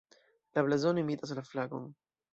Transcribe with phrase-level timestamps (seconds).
[0.57, 1.87] La blazono imitas la flagon.